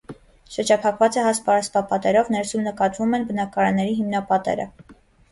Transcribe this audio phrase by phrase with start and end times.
[0.53, 4.65] Շրջափակված է հաստ պարսպապատերով, ներսում նկատվում են բնակարանների հիմնապատերը։